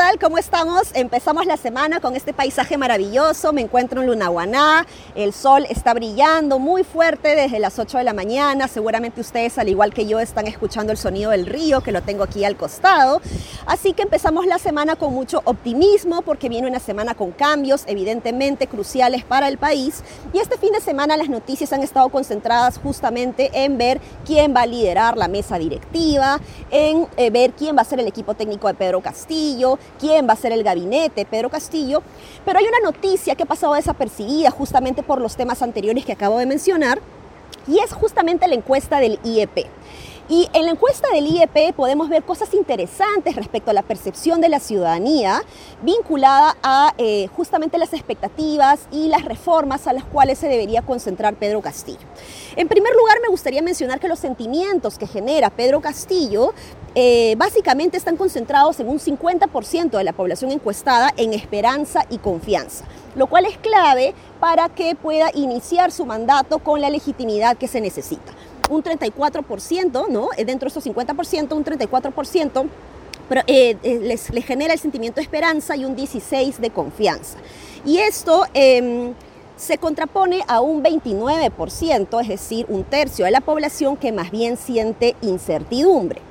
tal? 0.00 0.18
¿Cómo 0.18 0.38
estamos? 0.38 0.92
Empezamos 0.94 1.44
la 1.44 1.58
semana 1.58 2.00
con 2.00 2.16
este 2.16 2.32
paisaje 2.32 2.78
maravilloso. 2.78 3.52
Me 3.52 3.60
encuentro 3.60 4.00
en 4.00 4.06
Lunahuaná. 4.06 4.86
El 5.14 5.34
sol 5.34 5.66
está 5.68 5.92
brillando 5.92 6.58
muy 6.58 6.84
fuerte 6.84 7.36
desde 7.36 7.58
las 7.58 7.78
8 7.78 7.98
de 7.98 8.04
la 8.04 8.14
mañana. 8.14 8.66
Seguramente 8.66 9.20
ustedes, 9.20 9.58
al 9.58 9.68
igual 9.68 9.92
que 9.92 10.06
yo, 10.06 10.18
están 10.18 10.46
escuchando 10.46 10.90
el 10.90 10.96
sonido 10.96 11.32
del 11.32 11.44
río, 11.44 11.82
que 11.82 11.92
lo 11.92 12.00
tengo 12.00 12.24
aquí 12.24 12.46
al 12.46 12.56
costado. 12.56 13.20
Así 13.66 13.92
que 13.92 14.00
empezamos 14.00 14.46
la 14.46 14.58
semana 14.58 14.96
con 14.96 15.12
mucho 15.12 15.42
optimismo 15.44 16.22
porque 16.22 16.48
viene 16.48 16.66
una 16.66 16.80
semana 16.80 17.14
con 17.14 17.32
cambios 17.32 17.82
evidentemente 17.86 18.68
cruciales 18.68 19.22
para 19.22 19.48
el 19.48 19.58
país. 19.58 20.02
Y 20.32 20.38
este 20.38 20.56
fin 20.56 20.72
de 20.72 20.80
semana 20.80 21.18
las 21.18 21.28
noticias 21.28 21.74
han 21.74 21.82
estado 21.82 22.08
concentradas 22.08 22.78
justamente 22.78 23.50
en 23.52 23.76
ver 23.76 24.00
quién 24.24 24.56
va 24.56 24.62
a 24.62 24.66
liderar 24.66 25.18
la 25.18 25.28
mesa 25.28 25.58
directiva, 25.58 26.40
en 26.70 27.06
eh, 27.18 27.28
ver 27.28 27.52
quién 27.52 27.76
va 27.76 27.82
a 27.82 27.84
ser 27.84 28.00
el 28.00 28.08
equipo 28.08 28.32
técnico 28.32 28.66
de 28.66 28.72
Pedro 28.72 29.02
Castillo, 29.02 29.78
quién 29.98 30.28
va 30.28 30.34
a 30.34 30.36
ser 30.36 30.52
el 30.52 30.62
gabinete 30.62 31.24
Pedro 31.24 31.50
Castillo, 31.50 32.02
pero 32.44 32.58
hay 32.58 32.66
una 32.66 32.90
noticia 32.90 33.34
que 33.34 33.42
ha 33.42 33.46
pasado 33.46 33.74
desapercibida 33.74 34.50
justamente 34.50 35.02
por 35.02 35.20
los 35.20 35.36
temas 35.36 35.62
anteriores 35.62 36.04
que 36.04 36.12
acabo 36.12 36.38
de 36.38 36.46
mencionar 36.46 37.00
y 37.66 37.78
es 37.78 37.92
justamente 37.92 38.48
la 38.48 38.54
encuesta 38.54 39.00
del 39.00 39.18
IEP. 39.24 39.66
Y 40.30 40.48
en 40.52 40.64
la 40.64 40.70
encuesta 40.70 41.08
del 41.12 41.26
IEP 41.26 41.74
podemos 41.74 42.08
ver 42.08 42.22
cosas 42.22 42.54
interesantes 42.54 43.34
respecto 43.34 43.72
a 43.72 43.74
la 43.74 43.82
percepción 43.82 44.40
de 44.40 44.48
la 44.48 44.60
ciudadanía 44.60 45.42
vinculada 45.82 46.56
a 46.62 46.94
eh, 46.98 47.26
justamente 47.34 47.78
las 47.78 47.92
expectativas 47.92 48.86
y 48.92 49.08
las 49.08 49.24
reformas 49.24 49.88
a 49.88 49.92
las 49.92 50.04
cuales 50.04 50.38
se 50.38 50.46
debería 50.46 50.82
concentrar 50.82 51.34
Pedro 51.34 51.60
Castillo. 51.60 52.06
En 52.54 52.68
primer 52.68 52.94
lugar, 52.94 53.16
me 53.20 53.26
gustaría 53.26 53.60
mencionar 53.60 53.98
que 53.98 54.06
los 54.06 54.20
sentimientos 54.20 54.98
que 54.98 55.08
genera 55.08 55.50
Pedro 55.50 55.80
Castillo 55.80 56.54
eh, 56.94 57.34
básicamente 57.36 57.96
están 57.96 58.16
concentrados 58.16 58.78
en 58.78 58.88
un 58.88 59.00
50% 59.00 59.90
de 59.90 60.04
la 60.04 60.12
población 60.12 60.52
encuestada 60.52 61.12
en 61.16 61.34
esperanza 61.34 62.04
y 62.08 62.18
confianza, 62.18 62.84
lo 63.16 63.26
cual 63.26 63.46
es 63.46 63.58
clave 63.58 64.14
para 64.38 64.68
que 64.68 64.94
pueda 64.94 65.32
iniciar 65.34 65.90
su 65.90 66.06
mandato 66.06 66.60
con 66.60 66.80
la 66.80 66.88
legitimidad 66.88 67.56
que 67.56 67.66
se 67.66 67.80
necesita 67.80 68.32
un 68.70 68.82
34%, 68.82 70.08
¿no? 70.08 70.28
Eh, 70.36 70.44
dentro 70.44 70.70
de 70.70 70.78
esos 70.78 70.86
50%, 70.86 71.52
un 71.54 71.64
34%, 71.64 72.66
pero 73.28 73.42
eh, 73.46 73.76
eh, 73.82 73.98
les, 74.00 74.26
genera 74.44 74.72
el 74.72 74.78
sentimiento 74.80 75.16
de 75.16 75.22
esperanza 75.22 75.76
y 75.76 75.84
un 75.84 75.96
16% 75.96 76.56
de 76.56 76.70
confianza. 76.70 77.38
Y 77.84 77.98
esto 77.98 78.44
em, 78.54 79.12
se 79.56 79.78
contrapone 79.78 80.42
a 80.48 80.60
un 80.60 80.82
29%, 80.82 82.20
es 82.22 82.28
decir, 82.28 82.66
un 82.68 82.84
tercio 82.84 83.24
de 83.24 83.30
la 83.30 83.40
población 83.40 83.96
que 83.96 84.12
más 84.12 84.30
bien 84.30 84.56
siente 84.56 85.16
incertidumbre. 85.20 86.22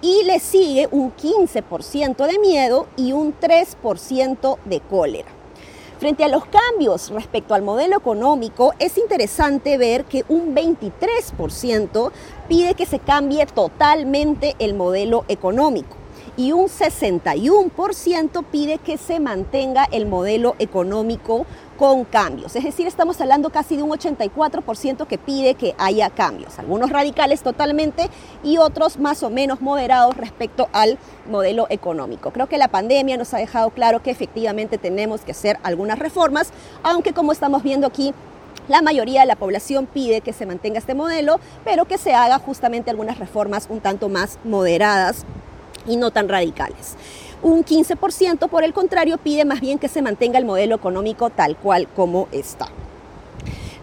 Y 0.00 0.24
le 0.24 0.40
sigue 0.40 0.88
un 0.90 1.14
15% 1.14 2.26
de 2.26 2.38
miedo 2.40 2.88
y 2.96 3.12
un 3.12 3.32
3% 3.38 4.58
de 4.64 4.80
cólera. 4.80 5.31
Frente 6.02 6.24
a 6.24 6.28
los 6.28 6.46
cambios 6.46 7.10
respecto 7.10 7.54
al 7.54 7.62
modelo 7.62 7.96
económico, 7.96 8.72
es 8.80 8.98
interesante 8.98 9.78
ver 9.78 10.04
que 10.04 10.24
un 10.28 10.52
23% 10.52 12.10
pide 12.48 12.74
que 12.74 12.86
se 12.86 12.98
cambie 12.98 13.46
totalmente 13.46 14.56
el 14.58 14.74
modelo 14.74 15.24
económico 15.28 16.01
y 16.36 16.52
un 16.52 16.66
61% 16.66 18.44
pide 18.50 18.78
que 18.78 18.96
se 18.96 19.20
mantenga 19.20 19.86
el 19.90 20.06
modelo 20.06 20.56
económico 20.58 21.46
con 21.78 22.04
cambios. 22.04 22.54
Es 22.56 22.64
decir, 22.64 22.86
estamos 22.86 23.20
hablando 23.20 23.50
casi 23.50 23.76
de 23.76 23.82
un 23.82 23.90
84% 23.90 25.06
que 25.06 25.18
pide 25.18 25.54
que 25.54 25.74
haya 25.78 26.10
cambios, 26.10 26.58
algunos 26.58 26.90
radicales 26.90 27.42
totalmente 27.42 28.08
y 28.42 28.58
otros 28.58 28.98
más 28.98 29.22
o 29.22 29.30
menos 29.30 29.60
moderados 29.60 30.16
respecto 30.16 30.68
al 30.72 30.98
modelo 31.28 31.66
económico. 31.70 32.30
Creo 32.30 32.48
que 32.48 32.58
la 32.58 32.68
pandemia 32.68 33.16
nos 33.16 33.34
ha 33.34 33.38
dejado 33.38 33.70
claro 33.70 34.02
que 34.02 34.10
efectivamente 34.10 34.78
tenemos 34.78 35.22
que 35.22 35.32
hacer 35.32 35.58
algunas 35.62 35.98
reformas, 35.98 36.52
aunque 36.82 37.12
como 37.12 37.32
estamos 37.32 37.62
viendo 37.62 37.86
aquí, 37.86 38.14
la 38.68 38.80
mayoría 38.80 39.22
de 39.22 39.26
la 39.26 39.36
población 39.36 39.86
pide 39.86 40.20
que 40.20 40.32
se 40.32 40.46
mantenga 40.46 40.78
este 40.78 40.94
modelo, 40.94 41.40
pero 41.64 41.84
que 41.86 41.98
se 41.98 42.14
haga 42.14 42.38
justamente 42.38 42.90
algunas 42.90 43.18
reformas 43.18 43.66
un 43.68 43.80
tanto 43.80 44.08
más 44.08 44.38
moderadas 44.44 45.26
y 45.86 45.96
no 45.96 46.10
tan 46.10 46.28
radicales. 46.28 46.96
Un 47.42 47.64
15%, 47.64 48.48
por 48.48 48.62
el 48.62 48.72
contrario, 48.72 49.18
pide 49.18 49.44
más 49.44 49.60
bien 49.60 49.78
que 49.78 49.88
se 49.88 50.02
mantenga 50.02 50.38
el 50.38 50.44
modelo 50.44 50.76
económico 50.76 51.30
tal 51.30 51.56
cual 51.56 51.88
como 51.88 52.28
está. 52.30 52.68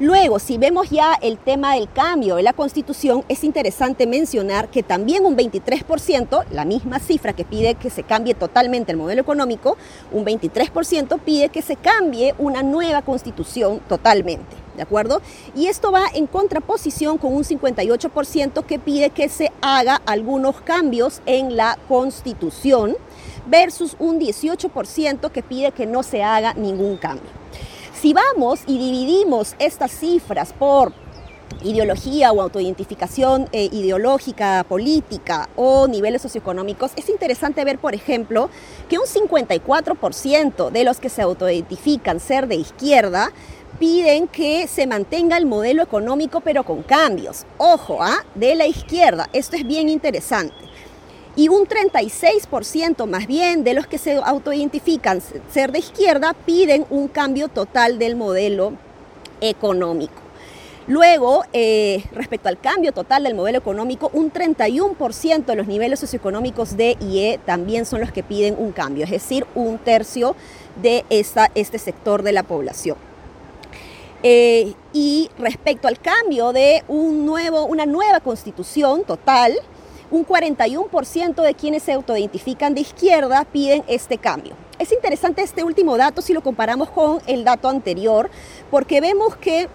Luego, 0.00 0.38
si 0.38 0.58
vemos 0.58 0.90
ya 0.90 1.14
el 1.20 1.38
tema 1.38 1.74
del 1.74 1.90
cambio 1.92 2.36
de 2.36 2.44
la 2.44 2.52
constitución, 2.52 3.24
es 3.28 3.42
interesante 3.42 4.06
mencionar 4.06 4.68
que 4.68 4.84
también 4.84 5.26
un 5.26 5.36
23%, 5.36 6.44
la 6.52 6.64
misma 6.64 7.00
cifra 7.00 7.32
que 7.32 7.44
pide 7.44 7.74
que 7.74 7.90
se 7.90 8.04
cambie 8.04 8.34
totalmente 8.34 8.92
el 8.92 8.98
modelo 8.98 9.22
económico, 9.22 9.76
un 10.12 10.24
23% 10.24 11.18
pide 11.18 11.48
que 11.48 11.62
se 11.62 11.74
cambie 11.74 12.32
una 12.38 12.62
nueva 12.62 13.02
constitución 13.02 13.80
totalmente. 13.88 14.67
¿De 14.78 14.82
acuerdo? 14.82 15.20
Y 15.56 15.66
esto 15.66 15.90
va 15.90 16.04
en 16.14 16.28
contraposición 16.28 17.18
con 17.18 17.34
un 17.34 17.42
58% 17.42 18.64
que 18.64 18.78
pide 18.78 19.10
que 19.10 19.28
se 19.28 19.50
haga 19.60 20.00
algunos 20.06 20.60
cambios 20.60 21.20
en 21.26 21.56
la 21.56 21.76
constitución 21.88 22.96
versus 23.48 23.96
un 23.98 24.20
18% 24.20 25.32
que 25.32 25.42
pide 25.42 25.72
que 25.72 25.84
no 25.84 26.04
se 26.04 26.22
haga 26.22 26.54
ningún 26.54 26.96
cambio. 26.96 27.28
Si 28.00 28.12
vamos 28.12 28.60
y 28.68 28.78
dividimos 28.78 29.56
estas 29.58 29.90
cifras 29.90 30.52
por 30.52 30.92
ideología 31.62 32.30
o 32.32 32.40
autoidentificación 32.40 33.48
eh, 33.52 33.68
ideológica, 33.72 34.64
política 34.68 35.48
o 35.56 35.88
niveles 35.88 36.22
socioeconómicos, 36.22 36.92
es 36.96 37.08
interesante 37.08 37.64
ver, 37.64 37.78
por 37.78 37.94
ejemplo, 37.94 38.48
que 38.88 38.98
un 38.98 39.06
54% 39.06 40.70
de 40.70 40.84
los 40.84 41.00
que 41.00 41.08
se 41.08 41.22
autoidentifican 41.22 42.20
ser 42.20 42.46
de 42.46 42.56
izquierda 42.56 43.32
piden 43.78 44.28
que 44.28 44.66
se 44.66 44.86
mantenga 44.86 45.36
el 45.36 45.46
modelo 45.46 45.82
económico 45.82 46.40
pero 46.40 46.64
con 46.64 46.82
cambios. 46.82 47.44
Ojo, 47.58 48.02
¿ah? 48.02 48.24
de 48.34 48.54
la 48.54 48.66
izquierda, 48.66 49.28
esto 49.32 49.56
es 49.56 49.66
bien 49.66 49.88
interesante 49.88 50.68
y 51.38 51.48
un 51.48 51.68
36% 51.68 53.06
más 53.06 53.28
bien 53.28 53.62
de 53.62 53.72
los 53.72 53.86
que 53.86 53.96
se 53.96 54.16
autoidentifican 54.16 55.20
ser 55.52 55.70
de 55.70 55.78
izquierda 55.78 56.34
piden 56.34 56.84
un 56.90 57.06
cambio 57.06 57.46
total 57.46 58.00
del 58.00 58.16
modelo 58.16 58.72
económico. 59.40 60.14
Luego, 60.88 61.44
eh, 61.52 62.02
respecto 62.12 62.48
al 62.48 62.58
cambio 62.58 62.90
total 62.90 63.22
del 63.22 63.36
modelo 63.36 63.58
económico, 63.58 64.10
un 64.14 64.32
31% 64.32 65.44
de 65.44 65.54
los 65.54 65.68
niveles 65.68 66.00
socioeconómicos 66.00 66.76
D 66.76 66.96
y 66.98 67.20
E 67.20 67.38
también 67.46 67.86
son 67.86 68.00
los 68.00 68.10
que 68.10 68.24
piden 68.24 68.56
un 68.58 68.72
cambio, 68.72 69.04
es 69.04 69.10
decir, 69.12 69.46
un 69.54 69.78
tercio 69.78 70.34
de 70.82 71.04
este 71.10 71.78
sector 71.78 72.24
de 72.24 72.32
la 72.32 72.42
población. 72.42 73.07
Eh, 74.22 74.74
y 74.92 75.30
respecto 75.38 75.86
al 75.86 76.00
cambio 76.00 76.52
de 76.52 76.82
un 76.88 77.24
nuevo, 77.24 77.64
una 77.66 77.86
nueva 77.86 78.20
constitución 78.20 79.04
total, 79.04 79.52
un 80.10 80.26
41% 80.26 81.42
de 81.42 81.54
quienes 81.54 81.82
se 81.84 81.92
autoidentifican 81.92 82.74
de 82.74 82.80
izquierda 82.80 83.44
piden 83.44 83.84
este 83.86 84.18
cambio. 84.18 84.54
Es 84.78 84.90
interesante 84.92 85.42
este 85.42 85.62
último 85.62 85.96
dato 85.96 86.22
si 86.22 86.32
lo 86.32 86.40
comparamos 86.40 86.90
con 86.90 87.20
el 87.26 87.44
dato 87.44 87.68
anterior, 87.68 88.30
porque 88.70 89.00
vemos 89.00 89.36
que 89.36 89.68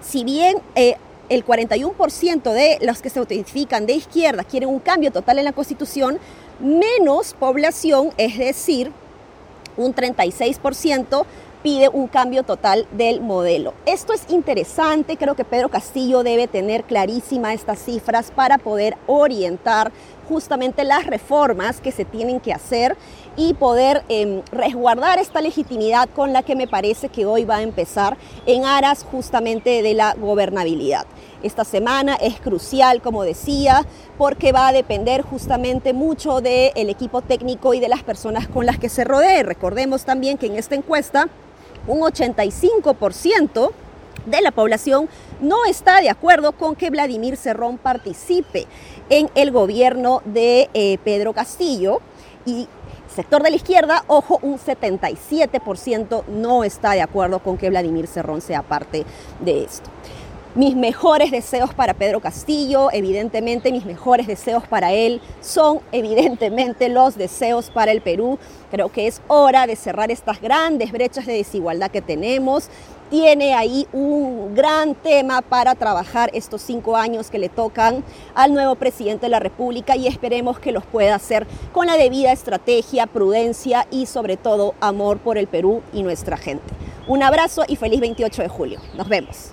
si 0.00 0.24
bien 0.24 0.58
eh, 0.74 0.96
el 1.28 1.44
41% 1.44 2.52
de 2.52 2.78
los 2.80 3.02
que 3.02 3.10
se 3.10 3.18
autoidentifican 3.18 3.86
de 3.86 3.94
izquierda 3.94 4.44
quieren 4.44 4.68
un 4.68 4.78
cambio 4.78 5.12
total 5.12 5.38
en 5.38 5.44
la 5.44 5.52
Constitución, 5.52 6.18
menos 6.60 7.34
población, 7.34 8.10
es 8.16 8.38
decir, 8.38 8.92
un 9.76 9.94
36% 9.94 11.24
pide 11.66 11.88
un 11.88 12.06
cambio 12.06 12.44
total 12.44 12.86
del 12.92 13.20
modelo. 13.20 13.74
Esto 13.86 14.12
es 14.12 14.26
interesante, 14.28 15.16
creo 15.16 15.34
que 15.34 15.44
Pedro 15.44 15.68
Castillo 15.68 16.22
debe 16.22 16.46
tener 16.46 16.84
clarísima 16.84 17.52
estas 17.54 17.80
cifras 17.80 18.30
para 18.30 18.56
poder 18.56 18.96
orientar 19.08 19.90
justamente 20.28 20.84
las 20.84 21.06
reformas 21.06 21.80
que 21.80 21.90
se 21.90 22.04
tienen 22.04 22.38
que 22.38 22.52
hacer 22.52 22.96
y 23.36 23.54
poder 23.54 24.04
em, 24.08 24.42
resguardar 24.52 25.18
esta 25.18 25.40
legitimidad 25.40 26.08
con 26.14 26.32
la 26.32 26.44
que 26.44 26.54
me 26.54 26.68
parece 26.68 27.08
que 27.08 27.26
hoy 27.26 27.44
va 27.44 27.56
a 27.56 27.62
empezar 27.62 28.16
en 28.46 28.64
aras 28.64 29.02
justamente 29.02 29.82
de 29.82 29.94
la 29.94 30.14
gobernabilidad. 30.14 31.04
Esta 31.42 31.64
semana 31.64 32.14
es 32.14 32.38
crucial, 32.38 33.02
como 33.02 33.24
decía, 33.24 33.84
porque 34.18 34.52
va 34.52 34.68
a 34.68 34.72
depender 34.72 35.22
justamente 35.22 35.92
mucho 35.94 36.40
del 36.40 36.90
equipo 36.90 37.22
técnico 37.22 37.74
y 37.74 37.80
de 37.80 37.88
las 37.88 38.04
personas 38.04 38.46
con 38.46 38.66
las 38.66 38.78
que 38.78 38.88
se 38.88 39.02
rodee. 39.02 39.42
Recordemos 39.42 40.04
también 40.04 40.38
que 40.38 40.46
en 40.46 40.54
esta 40.54 40.76
encuesta 40.76 41.28
un 41.86 42.00
85% 42.00 43.70
de 44.26 44.40
la 44.40 44.50
población 44.50 45.08
no 45.40 45.64
está 45.66 46.00
de 46.00 46.10
acuerdo 46.10 46.52
con 46.52 46.74
que 46.74 46.90
Vladimir 46.90 47.36
Cerrón 47.36 47.78
participe 47.78 48.66
en 49.08 49.30
el 49.34 49.52
gobierno 49.52 50.22
de 50.24 50.68
eh, 50.74 50.98
Pedro 51.04 51.32
Castillo 51.32 52.00
y 52.44 52.68
sector 53.14 53.42
de 53.42 53.50
la 53.50 53.56
izquierda, 53.56 54.04
ojo, 54.08 54.38
un 54.42 54.58
77% 54.58 56.24
no 56.26 56.64
está 56.64 56.92
de 56.92 57.02
acuerdo 57.02 57.38
con 57.38 57.56
que 57.56 57.70
Vladimir 57.70 58.06
Cerrón 58.06 58.40
sea 58.40 58.62
parte 58.62 59.04
de 59.40 59.64
esto. 59.64 59.90
Mis 60.56 60.74
mejores 60.74 61.30
deseos 61.30 61.74
para 61.74 61.92
Pedro 61.92 62.20
Castillo, 62.20 62.88
evidentemente 62.90 63.70
mis 63.70 63.84
mejores 63.84 64.26
deseos 64.26 64.66
para 64.66 64.90
él 64.94 65.20
son 65.42 65.80
evidentemente 65.92 66.88
los 66.88 67.14
deseos 67.18 67.68
para 67.68 67.92
el 67.92 68.00
Perú. 68.00 68.38
Creo 68.70 68.90
que 68.90 69.06
es 69.06 69.20
hora 69.28 69.66
de 69.66 69.76
cerrar 69.76 70.10
estas 70.10 70.40
grandes 70.40 70.92
brechas 70.92 71.26
de 71.26 71.34
desigualdad 71.34 71.90
que 71.90 72.00
tenemos. 72.00 72.70
Tiene 73.10 73.52
ahí 73.52 73.86
un 73.92 74.54
gran 74.54 74.94
tema 74.94 75.42
para 75.42 75.74
trabajar 75.74 76.30
estos 76.32 76.62
cinco 76.62 76.96
años 76.96 77.30
que 77.30 77.38
le 77.38 77.50
tocan 77.50 78.02
al 78.34 78.54
nuevo 78.54 78.76
presidente 78.76 79.26
de 79.26 79.30
la 79.32 79.40
República 79.40 79.94
y 79.94 80.06
esperemos 80.06 80.58
que 80.58 80.72
los 80.72 80.86
pueda 80.86 81.16
hacer 81.16 81.46
con 81.74 81.86
la 81.86 81.98
debida 81.98 82.32
estrategia, 82.32 83.06
prudencia 83.06 83.86
y 83.90 84.06
sobre 84.06 84.38
todo 84.38 84.74
amor 84.80 85.18
por 85.18 85.36
el 85.36 85.48
Perú 85.48 85.82
y 85.92 86.02
nuestra 86.02 86.38
gente. 86.38 86.72
Un 87.06 87.22
abrazo 87.22 87.64
y 87.68 87.76
feliz 87.76 88.00
28 88.00 88.40
de 88.40 88.48
julio. 88.48 88.80
Nos 88.96 89.10
vemos. 89.10 89.52